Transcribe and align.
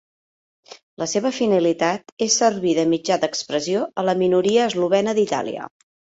La 1.01 1.05
seva 1.11 1.31
finalitat 1.39 2.13
és 2.27 2.37
servir 2.43 2.73
de 2.79 2.87
mitjà 2.95 3.19
d'expressió 3.25 3.85
a 4.05 4.09
la 4.09 4.19
minoria 4.25 4.67
eslovena 4.73 5.17
d'Itàlia. 5.21 5.71